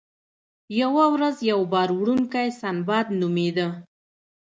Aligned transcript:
یوه 0.81 1.05
ورځ 1.13 1.35
یو 1.51 1.61
بار 1.71 1.89
وړونکی 1.99 2.47
سنباد 2.61 3.07
نومیده. 3.19 3.67